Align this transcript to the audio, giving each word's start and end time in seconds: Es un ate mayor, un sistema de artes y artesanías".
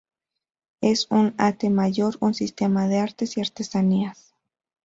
Es 0.81 1.05
un 1.11 1.35
ate 1.37 1.69
mayor, 1.69 2.17
un 2.21 2.33
sistema 2.33 2.87
de 2.87 2.97
artes 2.97 3.37
y 3.37 3.41
artesanías". 3.41 4.33